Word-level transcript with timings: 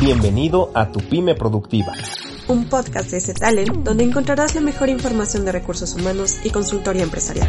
Bienvenido 0.00 0.70
a 0.74 0.92
Tu 0.92 1.00
Pyme 1.00 1.34
Productiva. 1.34 1.90
Un 2.48 2.68
podcast 2.68 3.10
de 3.10 3.18
Z-Talent 3.18 3.78
donde 3.78 4.04
encontrarás 4.04 4.54
la 4.54 4.60
mejor 4.60 4.90
información 4.90 5.46
de 5.46 5.52
recursos 5.52 5.94
humanos 5.94 6.36
y 6.44 6.50
consultoría 6.50 7.02
empresarial. 7.02 7.48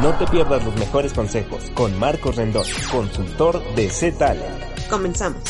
No 0.00 0.14
te 0.14 0.24
pierdas 0.28 0.64
los 0.64 0.76
mejores 0.76 1.12
consejos 1.12 1.70
con 1.74 1.98
Marcos 1.98 2.36
Rendón, 2.36 2.64
consultor 2.92 3.60
de 3.74 3.90
Z-Talent. 3.90 4.88
Comenzamos. 4.88 5.42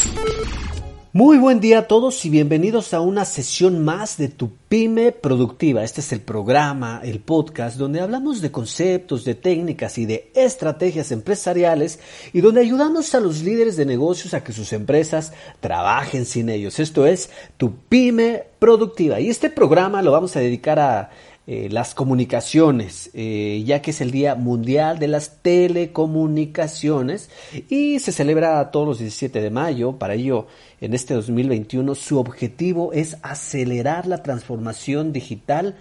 Muy 1.17 1.39
buen 1.39 1.61
día 1.61 1.79
a 1.79 1.87
todos 1.87 2.25
y 2.25 2.29
bienvenidos 2.29 2.93
a 2.93 3.01
una 3.01 3.25
sesión 3.25 3.85
más 3.85 4.17
de 4.17 4.27
Tu 4.27 4.51
Pyme 4.69 5.13
Productiva. 5.13 5.85
Este 5.85 6.01
es 6.01 6.13
el 6.13 6.21
programa, 6.21 7.03
el 7.05 7.21
podcast, 7.21 7.77
donde 7.79 8.01
hablamos 8.01 8.41
de 8.41 8.51
conceptos, 8.51 9.25
de 9.25 9.37
técnicas 9.37 9.97
y 9.99 10.07
de 10.07 10.33
estrategias 10.35 11.13
empresariales 11.13 12.01
y 12.33 12.41
donde 12.41 12.63
ayudamos 12.63 13.15
a 13.15 13.21
los 13.21 13.45
líderes 13.45 13.77
de 13.77 13.87
negocios 13.87 14.35
a 14.35 14.43
que 14.43 14.53
sus 14.53 14.73
empresas 14.73 15.33
trabajen 15.61 16.27
sin 16.27 16.49
ellos. 16.49 16.81
Esto 16.81 17.07
es 17.07 17.31
Tu 17.59 17.77
Pyme 17.89 18.47
Productiva. 18.59 19.21
Y 19.21 19.31
este 19.31 19.51
programa 19.51 20.03
lo 20.03 20.11
vamos 20.11 20.35
a 20.35 20.41
dedicar 20.41 20.81
a 20.81 21.11
eh, 21.47 21.69
las 21.71 21.95
comunicaciones, 21.95 23.11
eh, 23.13 23.63
ya 23.67 23.83
que 23.83 23.91
es 23.91 24.01
el 24.01 24.11
Día 24.11 24.35
Mundial 24.35 24.99
de 24.99 25.09
las 25.09 25.43
Telecomunicaciones 25.43 27.29
y 27.69 27.99
se 27.99 28.13
celebra 28.13 28.71
todos 28.71 28.89
los 28.89 28.99
17 28.99 29.43
de 29.43 29.51
mayo. 29.51 29.99
Para 29.99 30.15
ello, 30.15 30.47
en 30.81 30.95
este 30.95 31.13
2021, 31.13 31.95
su 31.97 32.19
objetivo 32.19 32.95
es 32.95 33.19
acelerar 33.21 34.07
la 34.07 34.23
transformación 34.23 35.13
digital 35.13 35.77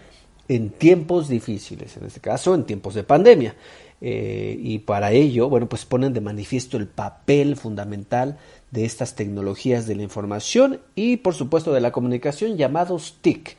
en 0.49 0.69
tiempos 0.69 1.29
difíciles, 1.29 1.95
en 1.95 2.07
este 2.07 2.19
caso 2.19 2.53
en 2.55 2.65
tiempos 2.65 2.93
de 2.93 3.03
pandemia. 3.03 3.55
Eh, 4.01 4.57
y 4.59 4.79
para 4.79 5.13
ello, 5.13 5.47
bueno, 5.47 5.69
pues 5.69 5.85
ponen 5.85 6.11
de 6.11 6.19
manifiesto 6.19 6.75
el 6.75 6.87
papel 6.87 7.55
fundamental 7.55 8.37
de 8.69 8.83
estas 8.83 9.15
tecnologías 9.15 9.87
de 9.87 9.95
la 9.95 10.03
información 10.03 10.81
y, 10.93 11.15
por 11.15 11.35
supuesto, 11.35 11.71
de 11.71 11.79
la 11.79 11.93
comunicación 11.93 12.57
llamados 12.57 13.19
TIC, 13.21 13.55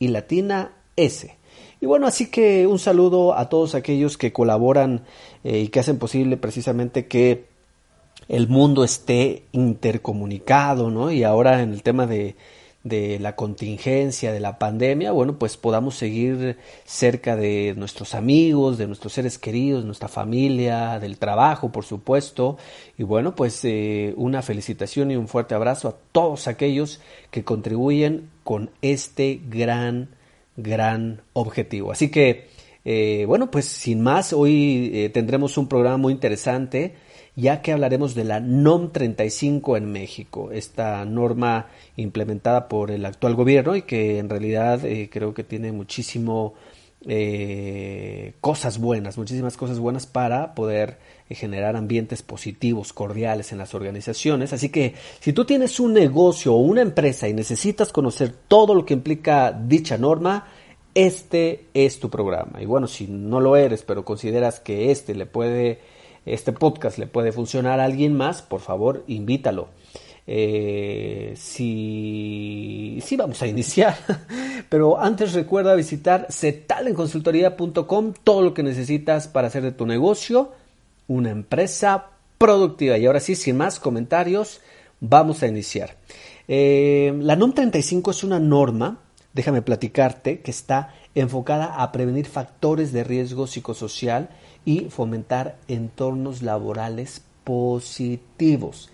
y 0.00 0.08
latina 0.08 0.72
S. 0.96 1.36
Y 1.80 1.86
bueno, 1.86 2.08
así 2.08 2.26
que 2.30 2.66
un 2.66 2.80
saludo 2.80 3.38
a 3.38 3.48
todos 3.48 3.76
aquellos 3.76 4.18
que 4.18 4.32
colaboran 4.32 5.04
eh, 5.44 5.60
y 5.60 5.68
que 5.68 5.78
hacen 5.78 5.98
posible 5.98 6.36
precisamente 6.36 7.06
que 7.06 7.44
el 8.28 8.48
mundo 8.48 8.82
esté 8.82 9.44
intercomunicado, 9.52 10.90
¿no? 10.90 11.12
Y 11.12 11.22
ahora 11.22 11.62
en 11.62 11.72
el 11.72 11.82
tema 11.82 12.06
de, 12.06 12.36
de 12.82 13.18
la 13.18 13.36
contingencia, 13.36 14.32
de 14.32 14.40
la 14.40 14.58
pandemia, 14.58 15.12
bueno, 15.12 15.38
pues 15.38 15.58
podamos 15.58 15.96
seguir 15.96 16.56
cerca 16.84 17.36
de 17.36 17.74
nuestros 17.76 18.14
amigos, 18.14 18.78
de 18.78 18.86
nuestros 18.86 19.12
seres 19.12 19.38
queridos, 19.38 19.84
nuestra 19.84 20.08
familia, 20.08 20.98
del 20.98 21.18
trabajo, 21.18 21.70
por 21.72 21.84
supuesto. 21.84 22.56
Y 22.96 23.02
bueno, 23.02 23.34
pues 23.34 23.60
eh, 23.64 24.14
una 24.16 24.40
felicitación 24.40 25.10
y 25.10 25.16
un 25.16 25.28
fuerte 25.28 25.54
abrazo 25.54 25.88
a 25.88 25.96
todos 26.12 26.48
aquellos 26.48 27.00
que 27.30 27.44
contribuyen 27.44 28.30
con 28.44 28.70
este 28.80 29.40
gran, 29.50 30.08
gran 30.56 31.20
objetivo. 31.34 31.92
Así 31.92 32.10
que, 32.10 32.48
eh, 32.86 33.24
bueno, 33.26 33.50
pues 33.50 33.66
sin 33.66 34.00
más, 34.00 34.32
hoy 34.32 34.90
eh, 34.94 35.10
tendremos 35.10 35.58
un 35.58 35.68
programa 35.68 35.98
muy 35.98 36.14
interesante 36.14 36.94
ya 37.40 37.62
que 37.62 37.72
hablaremos 37.72 38.14
de 38.14 38.24
la 38.24 38.40
NOM 38.40 38.92
35 38.92 39.76
en 39.76 39.90
México, 39.90 40.50
esta 40.52 41.04
norma 41.04 41.66
implementada 41.96 42.68
por 42.68 42.90
el 42.90 43.04
actual 43.04 43.34
gobierno 43.34 43.76
y 43.76 43.82
que 43.82 44.18
en 44.18 44.28
realidad 44.28 44.84
eh, 44.84 45.08
creo 45.10 45.34
que 45.34 45.44
tiene 45.44 45.72
muchísimo 45.72 46.54
eh, 47.06 48.34
cosas 48.42 48.78
buenas, 48.78 49.16
muchísimas 49.16 49.56
cosas 49.56 49.78
buenas 49.78 50.06
para 50.06 50.54
poder 50.54 50.98
eh, 51.30 51.34
generar 51.34 51.74
ambientes 51.74 52.22
positivos, 52.22 52.92
cordiales 52.92 53.52
en 53.52 53.58
las 53.58 53.74
organizaciones. 53.74 54.52
Así 54.52 54.68
que 54.68 54.94
si 55.18 55.32
tú 55.32 55.46
tienes 55.46 55.80
un 55.80 55.94
negocio 55.94 56.54
o 56.54 56.58
una 56.58 56.82
empresa 56.82 57.26
y 57.26 57.32
necesitas 57.32 57.90
conocer 57.90 58.34
todo 58.48 58.74
lo 58.74 58.84
que 58.84 58.94
implica 58.94 59.50
dicha 59.50 59.96
norma, 59.96 60.46
este 60.94 61.66
es 61.72 62.00
tu 62.00 62.10
programa. 62.10 62.60
Y 62.60 62.66
bueno, 62.66 62.86
si 62.86 63.06
no 63.06 63.40
lo 63.40 63.56
eres, 63.56 63.82
pero 63.82 64.04
consideras 64.04 64.60
que 64.60 64.90
este 64.90 65.14
le 65.14 65.24
puede 65.24 65.78
este 66.26 66.52
podcast 66.52 66.98
le 66.98 67.06
puede 67.06 67.32
funcionar 67.32 67.80
a 67.80 67.84
alguien 67.84 68.16
más, 68.16 68.42
por 68.42 68.60
favor, 68.60 69.04
invítalo. 69.06 69.68
Eh, 70.26 71.34
si, 71.36 73.00
vamos 73.16 73.42
a 73.42 73.46
iniciar, 73.46 73.96
pero 74.68 75.00
antes 75.00 75.32
recuerda 75.32 75.74
visitar 75.74 76.28
cetalenconsultoría.com, 76.30 78.12
todo 78.22 78.42
lo 78.42 78.54
que 78.54 78.62
necesitas 78.62 79.26
para 79.26 79.48
hacer 79.48 79.62
de 79.62 79.72
tu 79.72 79.86
negocio 79.86 80.52
una 81.08 81.30
empresa 81.30 82.10
productiva. 82.38 82.96
Y 82.96 83.06
ahora 83.06 83.20
sí, 83.20 83.34
sin 83.34 83.56
más 83.56 83.80
comentarios, 83.80 84.60
vamos 85.00 85.42
a 85.42 85.48
iniciar. 85.48 85.96
Eh, 86.46 87.12
la 87.20 87.34
NOM 87.34 87.52
35 87.52 88.12
es 88.12 88.22
una 88.22 88.38
norma, 88.38 89.00
déjame 89.32 89.62
platicarte, 89.62 90.40
que 90.40 90.50
está 90.50 90.94
enfocada 91.14 91.82
a 91.82 91.90
prevenir 91.90 92.26
factores 92.26 92.92
de 92.92 93.02
riesgo 93.02 93.46
psicosocial 93.46 94.30
y 94.64 94.86
fomentar 94.90 95.56
entornos 95.68 96.42
laborales 96.42 97.22
positivos 97.44 98.90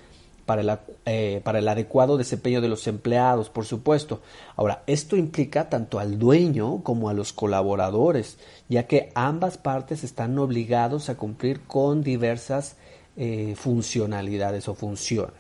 para 0.47 0.63
el, 0.63 0.79
eh, 1.05 1.41
para 1.45 1.59
el 1.59 1.69
adecuado 1.69 2.17
desempeño 2.17 2.61
de 2.61 2.69
los 2.69 2.87
empleados, 2.87 3.51
por 3.51 3.67
supuesto. 3.67 4.23
Ahora, 4.55 4.83
esto 4.87 5.17
implica 5.17 5.69
tanto 5.69 5.99
al 5.99 6.19
dueño 6.19 6.83
como 6.85 7.09
a 7.09 7.15
los 7.15 7.33
colaboradores, 7.33 8.39
ya 8.69 8.87
que 8.87 9.11
ambas 9.15 9.59
partes 9.59 10.05
están 10.05 10.39
obligados 10.39 11.09
a 11.09 11.17
cumplir 11.17 11.61
con 11.63 12.03
diversas 12.03 12.77
eh, 13.17 13.55
funcionalidades 13.57 14.69
o 14.69 14.75
funciones. 14.75 15.35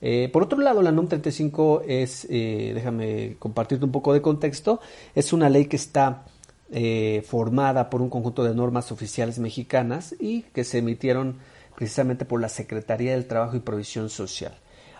Eh, 0.00 0.28
por 0.32 0.42
otro 0.42 0.58
lado, 0.58 0.82
la 0.82 0.92
NUM 0.92 1.08
35 1.08 1.82
es, 1.86 2.26
déjame 2.28 3.36
compartirte 3.38 3.84
un 3.84 3.92
poco 3.92 4.12
de 4.12 4.20
contexto, 4.20 4.80
es 5.14 5.32
una 5.32 5.48
ley 5.48 5.66
que 5.66 5.76
está 5.76 6.24
eh, 6.70 7.24
formada 7.26 7.90
por 7.90 8.02
un 8.02 8.10
conjunto 8.10 8.44
de 8.44 8.54
normas 8.54 8.90
oficiales 8.92 9.38
mexicanas 9.38 10.14
y 10.18 10.42
que 10.42 10.64
se 10.64 10.78
emitieron 10.78 11.38
precisamente 11.76 12.24
por 12.24 12.40
la 12.40 12.48
Secretaría 12.48 13.12
del 13.12 13.26
Trabajo 13.26 13.56
y 13.56 13.60
Provisión 13.60 14.08
Social. 14.08 14.54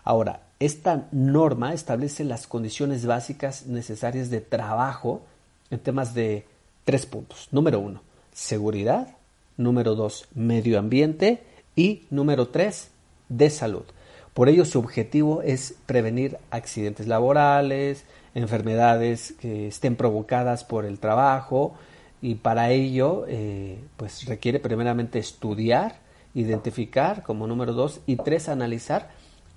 Ahora, 0.04 0.42
esta 0.60 1.08
norma 1.10 1.74
establece 1.74 2.24
las 2.24 2.46
condiciones 2.46 3.04
básicas 3.06 3.66
necesarias 3.66 4.30
de 4.30 4.40
trabajo 4.40 5.22
en 5.70 5.80
temas 5.80 6.14
de 6.14 6.46
tres 6.84 7.06
puntos. 7.06 7.48
Número 7.50 7.80
uno, 7.80 8.02
seguridad. 8.32 9.16
Número 9.56 9.94
dos, 9.94 10.28
medio 10.34 10.78
ambiente. 10.78 11.42
Y 11.74 12.04
número 12.10 12.48
tres, 12.48 12.90
de 13.28 13.50
salud. 13.50 13.84
Por 14.32 14.48
ello, 14.48 14.64
su 14.64 14.78
objetivo 14.78 15.42
es 15.42 15.74
prevenir 15.86 16.38
accidentes 16.50 17.06
laborales, 17.06 18.04
enfermedades 18.36 19.32
que 19.40 19.68
estén 19.68 19.96
provocadas 19.96 20.62
por 20.62 20.84
el 20.84 20.98
trabajo 20.98 21.74
y 22.20 22.36
para 22.36 22.70
ello 22.70 23.24
eh, 23.28 23.78
pues 23.96 24.26
requiere 24.26 24.60
primeramente 24.60 25.18
estudiar, 25.18 26.00
identificar 26.34 27.22
como 27.22 27.46
número 27.46 27.72
dos 27.72 28.00
y 28.06 28.16
tres 28.16 28.50
analizar 28.50 29.08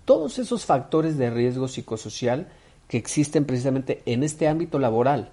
todos 0.05 0.39
esos 0.39 0.65
factores 0.65 1.17
de 1.17 1.29
riesgo 1.29 1.67
psicosocial 1.67 2.47
que 2.87 2.97
existen 2.97 3.43
precisamente 3.43 4.01
en 4.05 4.23
este 4.23 4.47
ámbito 4.47 4.79
laboral 4.79 5.29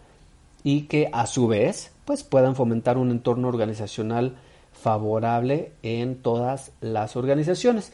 y 0.65 0.83
que 0.83 1.09
a 1.13 1.27
su 1.27 1.47
vez 1.47 1.93
pues 2.05 2.25
puedan 2.25 2.57
fomentar 2.57 2.99
un 2.99 3.13
entorno 3.13 3.47
organizacional 3.47 4.37
favorable 4.73 5.71
en 5.85 6.17
todas 6.17 6.73
las 6.81 7.15
organizaciones. 7.15 7.93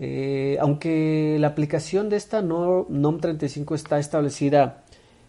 Eh, 0.00 0.56
aunque 0.60 1.36
la 1.38 1.48
aplicación 1.48 2.08
de 2.08 2.16
esta 2.16 2.42
NOM 2.42 3.20
35 3.20 3.74
está 3.74 3.98
establecida 3.98 4.82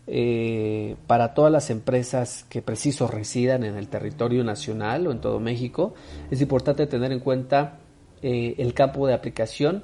eh, 0.07 0.95
para 1.07 1.33
todas 1.33 1.51
las 1.51 1.69
empresas 1.69 2.45
que 2.49 2.61
preciso 2.61 3.07
residan 3.07 3.63
en 3.63 3.75
el 3.75 3.88
territorio 3.88 4.43
nacional 4.43 5.07
o 5.07 5.11
en 5.11 5.19
todo 5.19 5.39
México, 5.39 5.95
es 6.29 6.41
importante 6.41 6.85
tener 6.85 7.11
en 7.11 7.19
cuenta 7.19 7.79
eh, 8.21 8.55
el 8.59 8.73
campo 8.73 9.07
de 9.07 9.13
aplicación 9.13 9.83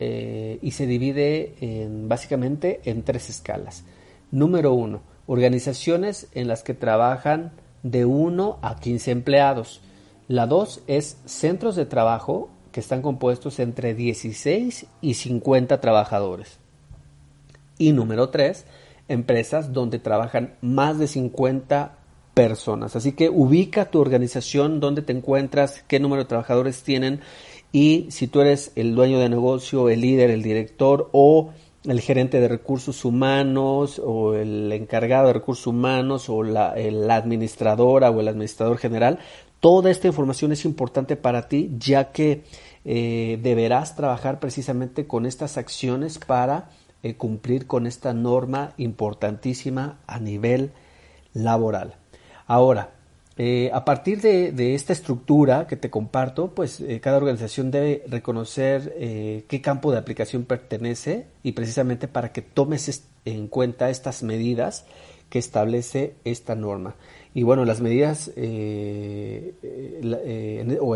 eh, 0.00 0.58
y 0.60 0.72
se 0.72 0.86
divide 0.86 1.54
en, 1.60 2.08
básicamente 2.08 2.80
en 2.84 3.02
tres 3.04 3.30
escalas. 3.30 3.84
Número 4.30 4.74
uno, 4.74 5.02
organizaciones 5.26 6.28
en 6.34 6.48
las 6.48 6.62
que 6.62 6.74
trabajan 6.74 7.52
de 7.82 8.04
1 8.04 8.58
a 8.60 8.76
15 8.76 9.10
empleados. 9.10 9.80
La 10.28 10.46
dos 10.46 10.82
es 10.86 11.18
centros 11.24 11.76
de 11.76 11.86
trabajo 11.86 12.50
que 12.72 12.80
están 12.80 13.02
compuestos 13.02 13.60
entre 13.60 13.94
16 13.94 14.86
y 15.00 15.14
50 15.14 15.80
trabajadores. 15.80 16.58
Y 17.78 17.92
número 17.92 18.30
tres, 18.30 18.66
empresas 19.08 19.72
donde 19.72 19.98
trabajan 19.98 20.54
más 20.60 20.98
de 20.98 21.06
50 21.06 21.98
personas. 22.34 22.96
Así 22.96 23.12
que 23.12 23.30
ubica 23.30 23.90
tu 23.90 24.00
organización, 24.00 24.80
dónde 24.80 25.02
te 25.02 25.12
encuentras, 25.12 25.84
qué 25.86 26.00
número 26.00 26.22
de 26.22 26.28
trabajadores 26.28 26.82
tienen 26.82 27.20
y 27.72 28.06
si 28.10 28.26
tú 28.26 28.40
eres 28.40 28.72
el 28.76 28.94
dueño 28.94 29.18
de 29.18 29.28
negocio, 29.28 29.88
el 29.88 30.00
líder, 30.00 30.30
el 30.30 30.42
director 30.42 31.08
o 31.12 31.50
el 31.84 32.00
gerente 32.00 32.40
de 32.40 32.48
recursos 32.48 33.04
humanos 33.04 34.00
o 34.02 34.34
el 34.34 34.72
encargado 34.72 35.28
de 35.28 35.34
recursos 35.34 35.66
humanos 35.66 36.28
o 36.28 36.42
la, 36.42 36.72
administradora 37.14 38.10
o 38.10 38.20
el 38.20 38.28
administrador 38.28 38.78
general, 38.78 39.18
toda 39.60 39.90
esta 39.90 40.06
información 40.06 40.52
es 40.52 40.64
importante 40.64 41.16
para 41.16 41.46
ti 41.48 41.70
ya 41.78 42.10
que 42.10 42.42
deberás 42.84 43.96
trabajar 43.96 44.38
precisamente 44.40 45.06
con 45.06 45.24
estas 45.24 45.56
acciones 45.56 46.18
para 46.18 46.70
cumplir 47.18 47.66
con 47.66 47.86
esta 47.86 48.14
norma 48.14 48.72
importantísima 48.78 49.98
a 50.06 50.18
nivel 50.18 50.72
laboral. 51.34 51.96
Ahora, 52.46 52.94
eh, 53.36 53.70
a 53.72 53.84
partir 53.84 54.20
de, 54.20 54.76
esta 54.76 54.92
estructura 54.92 55.66
que 55.66 55.74
te 55.76 55.90
comparto, 55.90 56.54
pues 56.54 56.80
eh, 56.80 57.00
cada 57.00 57.16
organización 57.16 57.72
debe 57.72 58.04
reconocer 58.06 58.94
eh, 58.96 59.44
qué 59.48 59.60
campo 59.60 59.90
de 59.90 59.98
aplicación 59.98 60.44
pertenece 60.44 61.26
y 61.42 61.50
precisamente 61.52 62.06
para 62.06 62.30
que 62.32 62.42
tomes 62.42 63.04
en 63.24 63.48
cuenta 63.48 63.90
estas 63.90 64.22
medidas 64.22 64.84
que 65.30 65.40
establece 65.40 66.14
esta 66.24 66.54
norma. 66.54 66.94
Y 67.34 67.42
bueno, 67.42 67.64
las 67.64 67.80
medidas, 67.80 68.28
o 68.28 68.32
en 68.36 69.56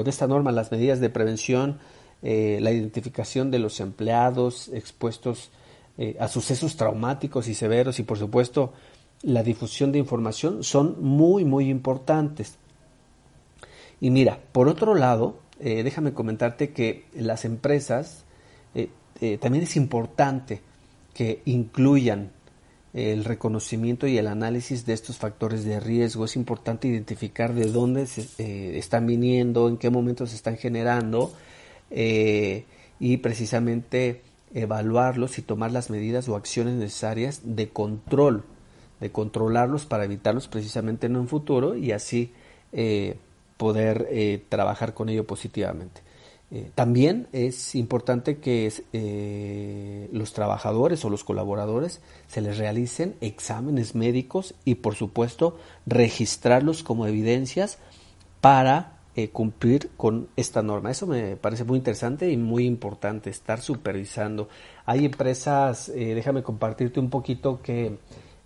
esta 0.06 0.28
norma, 0.28 0.52
las 0.52 0.70
medidas 0.70 1.00
de 1.00 1.10
prevención, 1.10 1.81
la 2.22 2.70
identificación 2.70 3.50
de 3.50 3.58
los 3.58 3.81
empleados 3.81 4.69
expuestos 4.69 5.50
a 6.19 6.29
sucesos 6.29 6.77
traumáticos 6.77 7.49
y 7.49 7.55
severos 7.55 7.99
y 7.99 8.05
por 8.05 8.19
supuesto 8.19 8.73
la 9.23 9.43
difusión 9.43 9.93
de 9.93 9.99
información 9.99 10.62
son 10.62 10.97
muy, 11.03 11.45
muy 11.45 11.69
importantes. 11.69 12.56
Y 14.00 14.11
mira, 14.11 14.39
por 14.53 14.69
otro 14.69 14.95
lado, 14.95 15.41
eh, 15.59 15.83
déjame 15.83 16.12
comentarte 16.12 16.71
que 16.71 17.06
las 17.15 17.45
empresas 17.45 18.25
eh, 18.75 18.91
eh, 19.21 19.39
también 19.39 19.65
es 19.65 19.77
importante 19.77 20.61
que 21.15 21.43
incluyan 21.47 22.31
el 22.94 23.25
reconocimiento 23.25 24.06
y 24.06 24.19
el 24.19 24.29
análisis 24.29 24.87
de 24.87 24.93
estos 24.93 25.19
factores 25.19 25.65
de 25.65 25.81
riesgo. 25.81 26.25
Es 26.25 26.37
importante 26.37 26.89
identificar 26.89 27.55
de 27.55 27.67
dónde 27.67 28.06
se, 28.06 28.79
están 28.79 29.06
viniendo, 29.06 29.69
en 29.69 29.77
qué 29.77 29.91
momentos 29.91 30.31
se 30.31 30.37
están 30.37 30.56
generando 30.56 31.33
y 31.91 33.17
precisamente 33.19 34.23
evaluarlos 34.55 35.39
y 35.39 35.43
tomar 35.43 35.73
las 35.73 35.91
medidas 35.91 36.29
o 36.29 36.37
acciones 36.37 36.75
necesarias 36.75 37.41
de 37.45 37.69
control 37.69 38.45
de 39.00 39.11
controlarlos 39.11 39.87
para 39.87 40.05
evitarlos 40.05 40.49
precisamente 40.49 41.06
en 41.06 41.17
un 41.17 41.29
futuro 41.29 41.77
y 41.77 41.93
así 41.93 42.33
eh, 42.73 43.17
poder 43.56 44.09
eh, 44.11 44.43
trabajar 44.49 44.95
con 44.95 45.09
ello 45.09 45.27
positivamente. 45.27 46.03
Eh, 46.50 46.71
también 46.75 47.29
es 47.33 47.75
importante 47.75 48.39
que 48.39 50.09
los 50.12 50.33
trabajadores 50.33 51.05
o 51.05 51.11
los 51.11 51.23
colaboradores 51.23 52.01
se 52.27 52.41
les 52.41 52.56
realicen 52.56 53.17
exámenes 53.21 53.94
médicos 53.94 54.55
y 54.65 54.77
por 54.77 54.94
supuesto 54.94 55.59
registrarlos 55.87 56.83
como 56.83 57.06
evidencias 57.06 57.79
para 58.41 58.98
cumplir 59.32 59.90
con 59.96 60.28
esta 60.37 60.62
norma. 60.62 60.93
Eso 60.93 61.06
me 61.06 61.34
parece 61.37 61.64
muy 61.64 61.78
interesante 61.78 62.31
y 62.31 62.37
muy 62.37 62.66
importante, 62.66 63.31
estar 63.31 63.60
supervisando. 63.60 64.49
Hay 64.87 65.05
empresas, 65.05 65.90
déjame 65.93 66.44
compartirte 66.44 67.00
un 67.00 67.10
poquito 67.10 67.60
que 67.60 67.99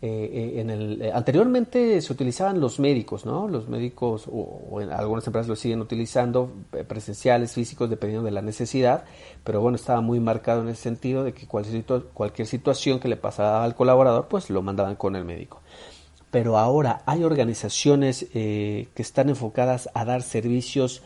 eh, 0.04 0.56
eh, 0.56 0.60
en 0.60 0.68
el, 0.70 1.00
eh, 1.00 1.12
anteriormente 1.14 2.00
se 2.00 2.12
utilizaban 2.12 2.58
los 2.58 2.80
médicos, 2.80 3.24
¿no? 3.24 3.46
Los 3.46 3.68
médicos, 3.68 4.28
o, 4.28 4.80
en 4.80 4.90
algunas 4.90 5.24
empresas 5.28 5.46
lo 5.46 5.54
siguen 5.54 5.80
utilizando, 5.80 6.52
presenciales, 6.88 7.52
físicos, 7.52 7.88
dependiendo 7.88 8.24
de 8.24 8.32
la 8.32 8.42
necesidad, 8.42 9.04
pero 9.44 9.60
bueno, 9.60 9.76
estaba 9.76 10.00
muy 10.00 10.18
marcado 10.18 10.62
en 10.62 10.70
ese 10.70 10.82
sentido 10.82 11.22
de 11.22 11.32
que 11.32 11.46
cualquier, 11.46 11.84
cualquier 12.12 12.48
situación 12.48 12.98
que 12.98 13.06
le 13.06 13.16
pasaba 13.16 13.62
al 13.62 13.76
colaborador, 13.76 14.26
pues 14.26 14.50
lo 14.50 14.60
mandaban 14.60 14.96
con 14.96 15.14
el 15.14 15.24
médico. 15.24 15.60
Pero 16.32 16.58
ahora 16.58 17.02
hay 17.06 17.22
organizaciones 17.22 18.26
que 18.32 18.88
están 18.96 19.28
enfocadas 19.28 19.88
a 19.94 20.04
dar 20.04 20.22
servicios 20.22 21.02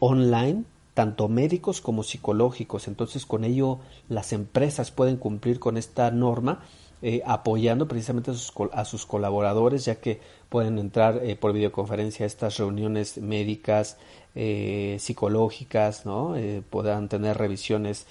online, 0.00 0.64
tanto 0.94 1.28
médicos 1.28 1.80
como 1.80 2.02
psicológicos. 2.02 2.88
Entonces, 2.88 3.26
con 3.26 3.44
ello, 3.44 3.78
las 4.08 4.32
empresas 4.32 4.90
pueden 4.90 5.18
cumplir 5.18 5.60
con 5.60 5.76
esta 5.76 6.10
norma 6.10 6.64
eh, 7.06 7.20
apoyando 7.26 7.86
precisamente 7.86 8.30
a 8.30 8.84
sus, 8.86 9.04
colaboradores, 9.04 9.84
ya 9.84 9.96
que 9.96 10.20
pueden 10.48 10.78
entrar 10.78 11.20
eh, 11.22 11.36
por 11.36 11.52
videoconferencia 11.52 12.24
a 12.24 12.26
estas 12.26 12.56
reuniones 12.56 13.18
médicas, 13.18 13.98
eh, 14.34 14.96
psicológicas, 14.98 16.06
¿no? 16.06 16.34
puedan 16.70 17.10
tener 17.10 17.36
revisiones 17.36 18.06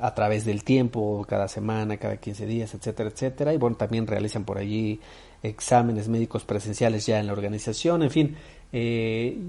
a 0.00 0.14
través 0.14 0.44
del 0.44 0.64
tiempo, 0.64 1.24
cada 1.28 1.48
semana, 1.48 1.96
cada 1.96 2.16
15 2.16 2.46
días, 2.46 2.74
etcétera, 2.74 3.10
etcétera. 3.10 3.54
Y 3.54 3.58
bueno, 3.58 3.76
también 3.76 4.06
realizan 4.06 4.44
por 4.44 4.58
allí 4.58 5.00
exámenes 5.42 6.08
médicos 6.08 6.44
presenciales 6.44 7.06
ya 7.06 7.18
en 7.20 7.26
la 7.26 7.32
organización, 7.32 8.02
en 8.02 8.10
fin. 8.10 8.36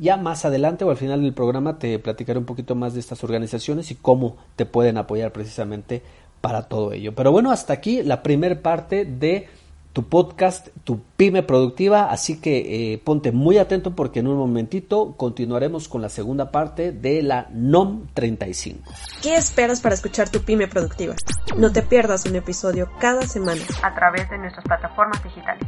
ya 0.02 0.18
más 0.18 0.44
adelante 0.44 0.84
o 0.84 0.90
al 0.90 0.98
final 0.98 1.22
del 1.22 1.34
programa 1.34 1.80
te 1.80 1.98
platicaré 2.00 2.40
un 2.40 2.46
poquito 2.46 2.76
más 2.76 2.94
de 2.94 3.00
estas 3.00 3.24
organizaciones 3.24 3.90
y 3.92 3.96
cómo 3.96 4.36
te 4.56 4.66
pueden 4.66 4.98
apoyar 4.98 5.32
precisamente 5.32 6.02
para 6.42 6.64
todo 6.64 6.92
ello. 6.92 7.16
Pero 7.16 7.32
bueno, 7.32 7.52
hasta 7.52 7.72
aquí 7.72 8.04
la 8.04 8.22
primera 8.22 8.62
parte 8.62 9.06
de 9.06 9.48
tu 9.94 10.10
podcast, 10.10 10.70
tu 10.84 11.02
pyme 11.16 11.44
productiva, 11.44 12.10
así 12.10 12.42
que 12.42 12.94
eh, 12.94 12.98
ponte 12.98 13.32
muy 13.32 13.60
atento 13.60 13.96
porque 13.96 14.20
en 14.20 14.28
un 14.28 14.38
momentito 14.38 15.14
continuaremos 15.16 15.88
con 15.88 16.02
la 16.02 16.10
segunda 16.10 16.52
parte 16.52 16.92
de 16.92 17.22
la 17.22 17.48
NOM 17.52 18.08
35. 18.16 18.92
¿Qué 19.22 19.36
esperas 19.36 19.82
para 19.82 19.94
escuchar 19.94 20.30
tu 20.30 20.42
pyme 20.42 20.68
productiva? 20.68 21.14
No 21.58 21.72
te 21.72 21.84
pierdas 21.84 22.26
un 22.26 22.36
episodio 22.36 22.90
cada 23.00 23.22
semana 23.28 23.62
a 23.84 23.94
través 23.94 24.28
de 24.32 24.40
nuestras 24.40 24.66
plataformas 24.66 25.24
digitales. 25.24 25.64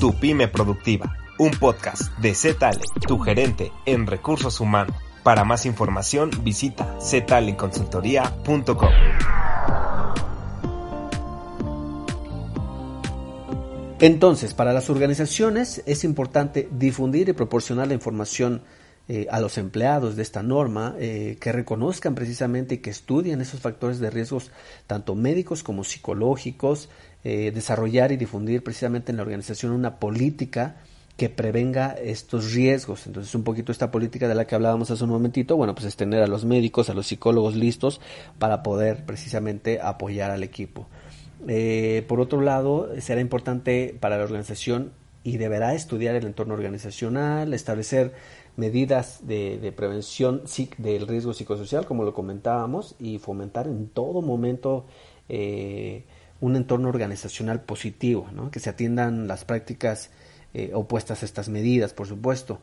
Tu 0.00 0.12
pyme 0.14 0.48
productiva, 0.48 1.14
un 1.38 1.50
podcast 1.50 2.16
de 2.18 2.34
Z-Ale, 2.34 2.80
tu 3.06 3.18
gerente 3.18 3.70
en 3.84 4.06
recursos 4.06 4.58
humanos. 4.60 4.96
Para 5.22 5.44
más 5.44 5.66
información 5.66 6.30
visita 6.42 6.96
ztaleconsultoría.com. 7.00 8.90
Entonces, 14.04 14.52
para 14.52 14.74
las 14.74 14.90
organizaciones 14.90 15.82
es 15.86 16.04
importante 16.04 16.68
difundir 16.70 17.30
y 17.30 17.32
proporcionar 17.32 17.88
la 17.88 17.94
información 17.94 18.60
eh, 19.08 19.26
a 19.30 19.40
los 19.40 19.56
empleados 19.56 20.14
de 20.14 20.22
esta 20.22 20.42
norma, 20.42 20.94
eh, 20.98 21.38
que 21.40 21.52
reconozcan 21.52 22.14
precisamente 22.14 22.74
y 22.74 22.78
que 22.78 22.90
estudien 22.90 23.40
esos 23.40 23.60
factores 23.60 24.00
de 24.00 24.10
riesgos, 24.10 24.50
tanto 24.86 25.14
médicos 25.14 25.62
como 25.62 25.84
psicológicos, 25.84 26.90
eh, 27.24 27.50
desarrollar 27.54 28.12
y 28.12 28.18
difundir 28.18 28.62
precisamente 28.62 29.10
en 29.10 29.16
la 29.16 29.22
organización 29.22 29.72
una 29.72 29.98
política 29.98 30.76
que 31.16 31.30
prevenga 31.30 31.92
estos 31.92 32.52
riesgos. 32.52 33.06
Entonces, 33.06 33.34
un 33.34 33.42
poquito 33.42 33.72
esta 33.72 33.90
política 33.90 34.28
de 34.28 34.34
la 34.34 34.46
que 34.46 34.54
hablábamos 34.54 34.90
hace 34.90 35.04
un 35.04 35.10
momentito, 35.10 35.56
bueno, 35.56 35.74
pues 35.74 35.86
es 35.86 35.96
tener 35.96 36.22
a 36.22 36.26
los 36.26 36.44
médicos, 36.44 36.90
a 36.90 36.94
los 36.94 37.06
psicólogos 37.06 37.56
listos 37.56 38.02
para 38.38 38.62
poder 38.62 39.06
precisamente 39.06 39.80
apoyar 39.80 40.30
al 40.30 40.42
equipo. 40.42 40.88
Eh, 41.48 42.04
por 42.08 42.20
otro 42.20 42.40
lado, 42.40 42.90
será 43.00 43.20
importante 43.20 43.96
para 43.98 44.16
la 44.16 44.24
organización 44.24 44.92
y 45.22 45.38
deberá 45.38 45.74
estudiar 45.74 46.14
el 46.14 46.26
entorno 46.26 46.54
organizacional, 46.54 47.54
establecer 47.54 48.12
medidas 48.56 49.26
de, 49.26 49.72
prevención 49.76 50.42
del 50.78 51.08
riesgo 51.08 51.32
psicosocial, 51.32 51.86
como 51.86 52.04
lo 52.04 52.14
comentábamos, 52.14 52.94
y 52.98 53.18
fomentar 53.18 53.66
en 53.66 53.88
todo 53.88 54.22
momento 54.22 54.86
eh, 55.28 56.04
un 56.40 56.56
entorno 56.56 56.88
organizacional 56.88 57.62
positivo, 57.62 58.26
que 58.52 58.60
se 58.60 58.70
atiendan 58.70 59.26
las 59.26 59.44
prácticas 59.44 60.10
eh, 60.52 60.70
opuestas 60.74 61.22
a 61.22 61.26
estas 61.26 61.48
medidas, 61.48 61.94
por 61.94 62.06
supuesto. 62.06 62.60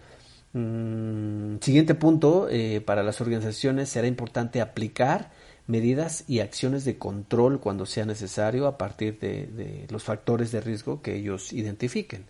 Mm, 0.53 1.57
siguiente 1.61 1.95
punto, 1.95 2.47
para 2.85 3.03
las 3.03 3.21
organizaciones 3.21 3.89
será 3.89 4.07
importante 4.07 4.61
aplicar 4.61 5.31
medidas 5.67 6.25
y 6.27 6.39
acciones 6.39 6.85
de 6.85 6.97
control 6.97 7.59
cuando 7.59 7.85
sea 7.85 8.05
necesario 8.05 8.67
a 8.67 8.77
partir 8.77 9.17
de, 9.19 9.87
los 9.89 10.03
factores 10.03 10.51
de 10.51 10.61
riesgo 10.61 11.01
que 11.01 11.15
ellos 11.15 11.53
identifiquen. 11.53 12.25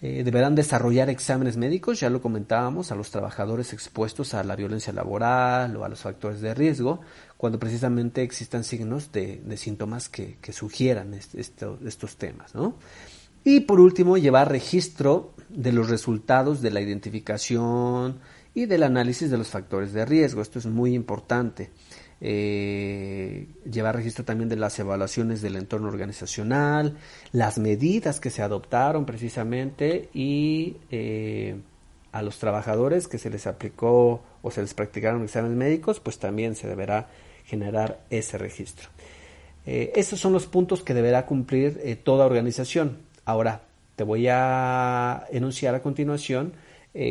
Eh, 0.00 0.24
deberán 0.24 0.56
desarrollar 0.56 1.10
exámenes 1.10 1.56
médicos, 1.56 2.00
ya 2.00 2.10
lo 2.10 2.20
comentábamos, 2.20 2.90
a 2.90 2.96
los 2.96 3.12
trabajadores 3.12 3.72
expuestos 3.72 4.34
a 4.34 4.42
la 4.42 4.56
violencia 4.56 4.92
laboral 4.92 5.76
o 5.76 5.84
a 5.84 5.88
los 5.88 6.00
factores 6.00 6.40
de 6.40 6.54
riesgo, 6.54 7.00
cuando 7.36 7.60
precisamente 7.60 8.22
existan 8.22 8.64
signos 8.64 9.12
de, 9.12 9.40
síntomas 9.56 10.08
que, 10.08 10.36
sugieran 10.52 11.14
estos 11.14 12.16
temas. 12.16 12.52
Y 13.44 13.60
por 13.60 13.80
último, 13.80 14.16
llevar 14.16 14.50
registro 14.50 15.32
de 15.48 15.72
los 15.72 15.88
resultados 15.88 16.62
de 16.62 16.70
la 16.70 16.80
identificación 16.80 18.20
y 18.54 18.66
del 18.66 18.82
análisis 18.82 19.30
de 19.30 19.38
los 19.38 19.48
factores 19.48 19.92
de 19.92 20.04
riesgo. 20.04 20.42
Esto 20.42 20.58
es 20.58 20.66
muy 20.66 20.94
importante 20.94 21.70
eh, 22.24 23.48
llevar 23.68 23.96
registro 23.96 24.24
también 24.24 24.48
de 24.48 24.54
las 24.54 24.78
evaluaciones 24.78 25.42
del 25.42 25.56
entorno 25.56 25.88
organizacional, 25.88 26.96
las 27.32 27.58
medidas 27.58 28.20
que 28.20 28.30
se 28.30 28.42
adoptaron 28.42 29.04
precisamente 29.04 30.08
y 30.14 30.76
eh, 30.92 31.56
a 32.12 32.22
los 32.22 32.38
trabajadores 32.38 33.08
que 33.08 33.18
se 33.18 33.28
les 33.28 33.48
aplicó 33.48 34.22
o 34.40 34.50
se 34.52 34.60
les 34.60 34.72
practicaron 34.72 35.24
exámenes 35.24 35.56
médicos, 35.56 35.98
pues 35.98 36.18
también 36.18 36.54
se 36.54 36.68
deberá 36.68 37.08
generar 37.44 38.04
ese 38.08 38.38
registro. 38.38 38.88
Eh, 39.66 39.92
esos 39.96 40.20
son 40.20 40.32
los 40.32 40.46
puntos 40.46 40.82
que 40.82 40.94
deberá 40.94 41.26
cumplir 41.26 41.80
eh, 41.82 41.96
toda 41.96 42.26
organización. 42.26 42.98
Ahora, 43.24 43.62
te 43.96 44.04
voy 44.04 44.26
a 44.28 45.26
enunciar 45.30 45.74
a 45.74 45.82
continuación 45.82 46.52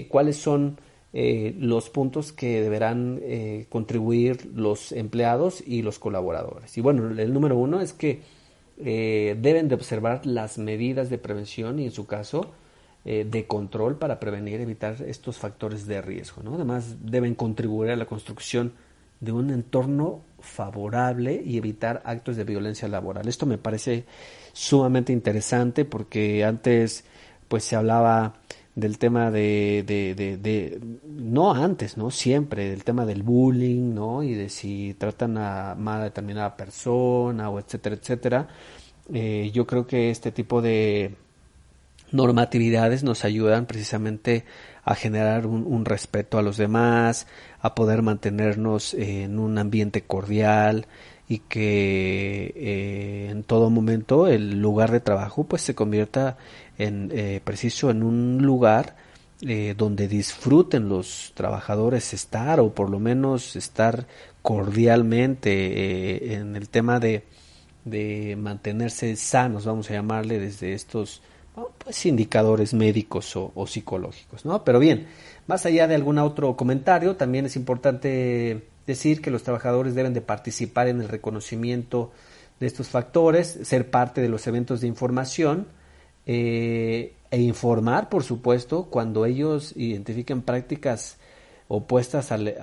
cuáles 0.09 0.37
son 0.37 0.77
eh, 1.13 1.55
los 1.59 1.89
puntos 1.89 2.31
que 2.31 2.61
deberán 2.61 3.19
eh, 3.21 3.65
contribuir 3.67 4.49
los 4.55 4.93
empleados 4.93 5.61
y 5.65 5.81
los 5.81 5.99
colaboradores. 5.99 6.77
Y 6.77 6.81
bueno, 6.81 7.09
el 7.09 7.33
número 7.33 7.57
uno 7.57 7.81
es 7.81 7.91
que 7.91 8.21
eh, 8.77 9.35
deben 9.41 9.67
de 9.67 9.75
observar 9.75 10.25
las 10.25 10.57
medidas 10.57 11.09
de 11.09 11.17
prevención 11.17 11.79
y 11.79 11.85
en 11.85 11.91
su 11.91 12.07
caso 12.07 12.51
de 13.03 13.47
control 13.47 13.97
para 13.97 14.19
prevenir, 14.19 14.61
evitar 14.61 15.01
estos 15.01 15.39
factores 15.39 15.87
de 15.87 16.03
riesgo. 16.03 16.43
Además, 16.53 16.97
deben 17.01 17.33
contribuir 17.33 17.89
a 17.89 17.95
la 17.95 18.05
construcción 18.05 18.73
de 19.21 19.31
un 19.31 19.51
entorno 19.51 20.23
favorable 20.39 21.41
y 21.45 21.57
evitar 21.57 22.01
actos 22.03 22.35
de 22.35 22.43
violencia 22.43 22.87
laboral. 22.87 23.27
Esto 23.27 23.45
me 23.45 23.57
parece 23.57 24.05
sumamente 24.51 25.13
interesante 25.13 25.85
porque 25.85 26.43
antes 26.43 27.05
pues 27.47 27.63
se 27.63 27.75
hablaba 27.75 28.33
del 28.75 28.97
tema 28.97 29.31
de, 29.31 29.83
de, 29.85 30.15
de, 30.37 30.79
no 31.05 31.53
antes, 31.53 31.97
¿no? 31.97 32.09
Siempre, 32.09 32.69
del 32.69 32.83
tema 32.83 33.05
del 33.05 33.21
bullying, 33.21 33.93
¿no? 33.93 34.23
Y 34.23 34.33
de 34.33 34.49
si 34.49 34.95
tratan 34.97 35.37
a 35.37 35.75
mal 35.75 36.01
a 36.01 36.05
determinada 36.05 36.55
persona 36.55 37.49
o 37.49 37.59
etcétera, 37.59 37.95
etcétera. 37.95 38.47
Eh, 39.13 39.51
yo 39.53 39.67
creo 39.67 39.85
que 39.85 40.09
este 40.09 40.31
tipo 40.31 40.61
de 40.61 41.15
normatividades 42.11 43.03
nos 43.03 43.25
ayudan 43.25 43.65
precisamente 43.65 44.45
a 44.83 44.95
generar 44.95 45.45
un, 45.45 45.85
respeto 45.85 46.37
a 46.37 46.41
los 46.41 46.57
demás, 46.57 47.27
a 47.59 47.75
poder 47.75 48.01
mantenernos 48.01 48.93
en 48.93 49.39
un 49.39 49.57
ambiente 49.57 50.01
cordial 50.01 50.87
y 51.27 51.39
que 51.39 52.53
eh, 52.55 53.27
en 53.29 53.43
todo 53.43 53.69
momento 53.69 54.27
el 54.27 54.59
lugar 54.59 54.91
de 54.91 54.99
trabajo 54.99 55.43
pues 55.43 55.61
se 55.61 55.75
convierta 55.75 56.37
en 56.77 57.09
eh, 57.13 57.41
preciso 57.43 57.89
en 57.89 58.03
un 58.03 58.39
lugar 58.41 58.95
eh, 59.41 59.75
donde 59.77 60.07
disfruten 60.07 60.89
los 60.89 61.31
trabajadores 61.35 62.13
estar 62.13 62.59
o 62.59 62.73
por 62.73 62.89
lo 62.89 62.99
menos 62.99 63.55
estar 63.55 64.07
cordialmente 64.41 66.33
en 66.33 66.55
el 66.55 66.67
tema 66.69 66.99
de, 66.99 67.23
de 67.85 68.35
mantenerse 68.37 69.15
sanos 69.15 69.65
vamos 69.65 69.89
a 69.89 69.93
llamarle 69.93 70.39
desde 70.39 70.73
estos 70.73 71.21
pues, 71.77 72.05
indicadores 72.05 72.73
médicos 72.73 73.35
o, 73.35 73.67
psicológicos 73.67 74.45
no 74.45 74.63
pero 74.63 74.79
bien 74.79 75.07
más 75.47 75.65
allá 75.65 75.87
de 75.87 75.95
algún 75.95 76.17
otro 76.17 76.55
comentario 76.55 77.15
también 77.15 77.45
es 77.45 77.55
importante 77.55 78.67
decir 78.85 79.21
que 79.21 79.31
los 79.31 79.43
trabajadores 79.43 79.95
deben 79.95 80.13
de 80.13 80.21
participar 80.21 80.87
en 80.87 81.01
el 81.01 81.07
reconocimiento 81.07 82.11
de 82.59 82.67
estos 82.67 82.89
factores, 82.89 83.59
ser 83.63 83.89
parte 83.89 84.21
de 84.21 84.29
los 84.29 84.45
eventos 84.47 84.81
de 84.81 84.87
información 84.87 85.67
eh, 86.27 87.15
e 87.31 87.41
informar, 87.41 88.07
por 88.09 88.23
supuesto, 88.23 88.85
cuando 88.85 89.25
ellos 89.25 89.73
identifiquen 89.75 90.43
prácticas 90.43 91.17
opuestas 91.67 92.31
al, 92.31 92.55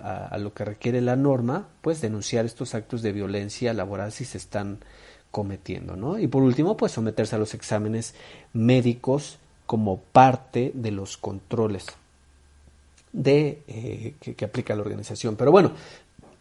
a, 0.00 0.38
lo 0.38 0.54
que 0.54 0.64
requiere 0.64 1.00
la 1.00 1.16
norma, 1.16 1.68
pues 1.82 2.00
denunciar 2.00 2.46
estos 2.46 2.74
actos 2.74 3.02
de 3.02 3.12
violencia 3.12 3.74
laboral 3.74 4.12
si 4.12 4.24
se 4.24 4.38
están 4.38 4.78
cometiendo, 5.34 5.96
¿no? 5.96 6.16
Y 6.16 6.28
por 6.28 6.44
último, 6.44 6.76
pues 6.76 6.92
someterse 6.92 7.34
a 7.34 7.40
los 7.40 7.54
exámenes 7.54 8.14
médicos 8.52 9.38
como 9.66 9.98
parte 9.98 10.70
de 10.74 10.92
los 10.92 11.16
controles 11.16 11.86
de, 13.12 13.60
eh, 13.66 14.14
que, 14.20 14.44
aplica 14.44 14.76
la 14.76 14.82
organización. 14.82 15.34
Pero 15.34 15.50
bueno, 15.50 15.72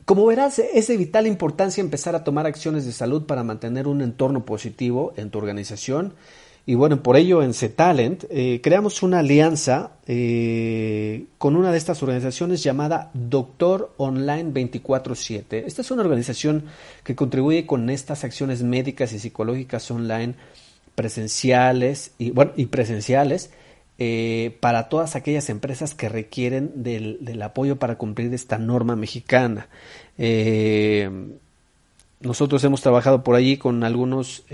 como 0.05 0.27
verás, 0.27 0.59
es 0.59 0.85
de 0.89 0.97
vital 0.97 1.25
importancia 1.25 1.81
empezar 1.81 2.13
a 2.13 2.23
tomar 2.23 2.45
acciones 2.45 2.85
de 2.85 2.91
salud 2.91 3.25
para 3.25 3.43
mantener 3.43 3.87
un 3.87 4.03
entorno 4.03 4.45
positivo 4.45 5.11
en 5.17 5.31
tu 5.31 5.39
organización. 5.39 6.13
Y 6.65 6.75
bueno, 6.75 7.03
por 7.03 7.17
ello 7.17 7.43
en 7.43 7.53
C-Talent 7.53 8.23
eh, 8.29 8.61
creamos 8.63 9.03
una 9.03 9.19
alianza 9.19 9.91
eh, 10.07 11.25
con 11.37 11.57
una 11.57 11.73
de 11.73 11.77
estas 11.77 12.01
organizaciones 12.01 12.63
llamada 12.63 13.11
Doctor 13.13 13.93
Online 13.97 14.53
24-7. 14.53 15.63
Esta 15.65 15.81
es 15.81 15.91
una 15.91 16.03
organización 16.03 16.63
que 17.03 17.15
contribuye 17.15 17.65
con 17.65 17.89
estas 17.89 18.23
acciones 18.23 18.63
médicas 18.63 19.11
y 19.11 19.19
psicológicas 19.19 19.91
online 19.91 20.35
presenciales 20.95 22.11
y, 22.17 22.31
bueno, 22.31 22.53
y 22.55 22.67
presenciales 22.67 23.51
eh, 23.99 24.55
para 24.61 24.87
todas 24.87 25.17
aquellas 25.17 25.49
empresas 25.49 25.93
que 25.95 26.07
requieren 26.07 26.71
del, 26.81 27.41
apoyo 27.41 27.75
para 27.75 27.97
cumplir 27.97 28.33
esta 28.33 28.57
norma 28.57 28.95
mexicana. 28.95 29.67
Nosotros 32.21 32.63
hemos 32.63 32.79
trabajado 32.79 33.21
por 33.21 33.35
allí 33.35 33.57
con 33.57 33.83
algunos 33.83 34.45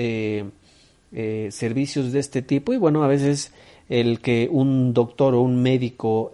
eh, 1.11 1.49
servicios 1.51 2.11
de 2.11 2.19
este 2.19 2.41
tipo. 2.41 2.73
Y 2.73 2.77
bueno, 2.77 3.03
a 3.03 3.07
veces 3.07 3.53
el 3.89 4.21
que 4.21 4.47
un 4.51 4.93
doctor 4.93 5.33
o 5.33 5.41
un 5.41 5.61
médico 5.61 6.31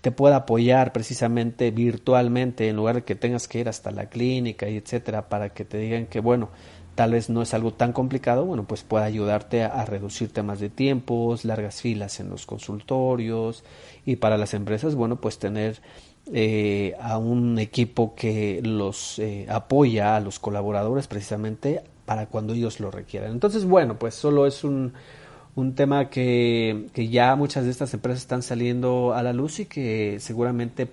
te 0.00 0.12
pueda 0.12 0.36
apoyar 0.36 0.92
precisamente 0.92 1.70
virtualmente 1.70 2.68
en 2.68 2.76
lugar 2.76 2.96
de 2.96 3.02
que 3.02 3.14
tengas 3.14 3.48
que 3.48 3.60
ir 3.60 3.68
hasta 3.68 3.90
la 3.90 4.08
clínica 4.08 4.68
y 4.68 4.76
etcétera 4.76 5.28
para 5.28 5.50
que 5.50 5.64
te 5.64 5.78
digan 5.78 6.06
que 6.06 6.20
bueno, 6.20 6.48
tal 6.94 7.12
vez 7.12 7.30
no 7.30 7.42
es 7.42 7.54
algo 7.54 7.72
tan 7.72 7.92
complicado, 7.92 8.44
bueno, 8.44 8.64
pues 8.64 8.82
puede 8.82 9.04
ayudarte 9.04 9.62
a, 9.62 9.84
reducir 9.84 10.32
temas 10.32 10.60
de 10.60 10.70
tiempos, 10.70 11.44
largas 11.44 11.80
filas 11.80 12.20
en 12.20 12.30
los 12.30 12.46
consultorios 12.46 13.64
y 14.04 14.16
para 14.16 14.38
las 14.38 14.54
empresas, 14.54 14.94
bueno, 14.94 15.20
pues 15.20 15.38
tener 15.38 15.80
eh, 16.32 16.94
a 17.00 17.18
un 17.18 17.58
equipo 17.58 18.14
que 18.14 18.60
los 18.62 19.18
eh, 19.18 19.46
apoya 19.48 20.16
a 20.16 20.20
los 20.20 20.38
colaboradores 20.38 21.06
precisamente 21.06 21.82
para 22.10 22.26
cuando 22.26 22.52
ellos 22.54 22.80
lo 22.80 22.90
requieran. 22.90 23.30
Entonces, 23.30 23.64
bueno, 23.64 23.96
pues 23.96 24.16
solo 24.16 24.44
es 24.44 24.64
un, 24.64 24.94
un 25.54 25.76
tema 25.76 26.10
que, 26.10 26.88
que, 26.92 27.06
ya 27.06 27.36
muchas 27.36 27.66
de 27.66 27.70
estas 27.70 27.94
empresas 27.94 28.22
están 28.22 28.42
saliendo 28.42 29.14
a 29.14 29.22
la 29.22 29.32
luz 29.32 29.60
y 29.60 29.66
que 29.66 30.16
seguramente 30.18 30.88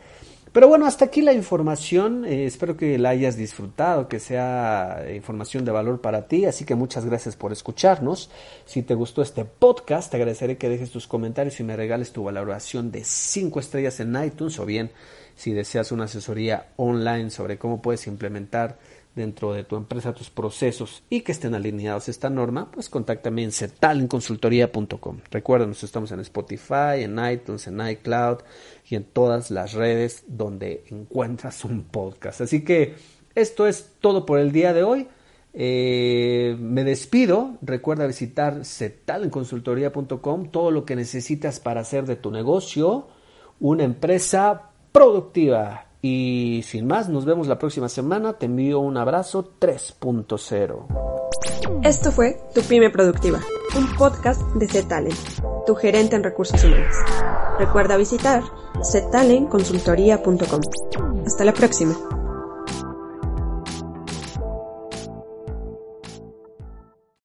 Pero 0.51 0.67
bueno, 0.67 0.87
hasta 0.87 1.05
aquí 1.05 1.21
la 1.21 1.33
información. 1.33 2.25
Eh, 2.25 2.45
espero 2.45 2.75
que 2.75 2.97
la 2.97 3.09
hayas 3.09 3.37
disfrutado, 3.37 4.07
que 4.07 4.19
sea 4.19 5.05
información 5.13 5.63
de 5.63 5.71
valor 5.71 6.01
para 6.01 6.27
ti. 6.27 6.45
Así 6.45 6.65
que 6.65 6.75
muchas 6.75 7.05
gracias 7.05 7.35
por 7.35 7.51
escucharnos. 7.51 8.31
Si 8.65 8.81
te 8.81 8.95
gustó 8.95 9.21
este 9.21 9.45
podcast, 9.45 10.09
te 10.09 10.17
agradeceré 10.17 10.57
que 10.57 10.69
dejes 10.69 10.91
tus 10.91 11.07
comentarios 11.07 11.59
y 11.59 11.63
me 11.63 11.75
regales 11.75 12.11
tu 12.11 12.23
valoración 12.23 12.91
de 12.91 13.03
5 13.03 13.59
estrellas 13.59 13.99
en 13.99 14.21
iTunes 14.23 14.59
o 14.59 14.65
bien 14.65 14.91
si 15.35 15.53
deseas 15.53 15.93
una 15.93 16.03
asesoría 16.03 16.67
online 16.75 17.29
sobre 17.29 17.57
cómo 17.57 17.81
puedes 17.81 18.07
implementar 18.07 18.77
dentro 19.15 19.53
de 19.53 19.63
tu 19.63 19.75
empresa 19.75 20.13
tus 20.13 20.29
procesos 20.29 21.03
y 21.09 21.21
que 21.21 21.31
estén 21.31 21.55
alineados 21.55 22.07
a 22.07 22.11
esta 22.11 22.29
norma, 22.29 22.71
pues 22.71 22.89
contáctame 22.89 23.43
en 23.43 23.51
cetalenconsultoría.com. 23.51 25.19
Recuerda, 25.31 25.65
nosotros 25.65 25.89
estamos 25.89 26.11
en 26.11 26.19
Spotify, 26.21 27.03
en 27.03 27.19
iTunes, 27.31 27.67
en 27.67 27.85
iCloud 27.85 28.39
y 28.89 28.95
en 28.95 29.03
todas 29.03 29.51
las 29.51 29.73
redes 29.73 30.23
donde 30.27 30.83
encuentras 30.89 31.65
un 31.65 31.83
podcast. 31.83 32.41
Así 32.41 32.63
que 32.63 32.95
esto 33.35 33.67
es 33.67 33.93
todo 33.99 34.25
por 34.25 34.39
el 34.39 34.51
día 34.51 34.73
de 34.73 34.83
hoy. 34.83 35.07
Eh, 35.53 36.55
me 36.59 36.83
despido. 36.83 37.57
Recuerda 37.61 38.05
visitar 38.07 38.63
cetalenconsultoría.com 38.63 40.49
todo 40.51 40.71
lo 40.71 40.85
que 40.85 40.95
necesitas 40.95 41.59
para 41.59 41.81
hacer 41.81 42.05
de 42.05 42.15
tu 42.15 42.31
negocio 42.31 43.07
una 43.59 43.83
empresa 43.83 44.71
productiva. 44.91 45.88
Y 46.01 46.63
sin 46.65 46.87
más, 46.87 47.09
nos 47.09 47.25
vemos 47.25 47.47
la 47.47 47.59
próxima 47.59 47.89
semana. 47.89 48.33
Te 48.33 48.45
envío 48.45 48.79
un 48.79 48.97
abrazo 48.97 49.53
3.0. 49.59 50.85
Esto 51.83 52.11
fue 52.11 52.39
Tu 52.53 52.61
Pyme 52.61 52.89
Productiva, 52.89 53.39
un 53.77 53.95
podcast 53.95 54.41
de 54.55 54.67
Z-Talent, 54.67 55.15
tu 55.65 55.75
gerente 55.75 56.15
en 56.15 56.23
recursos 56.23 56.63
humanos. 56.63 56.95
Recuerda 57.59 57.97
visitar 57.97 58.43
ztalenconsultoría.com. 58.83 60.61
Hasta 61.25 61.45
la 61.45 61.53
próxima. 61.53 62.18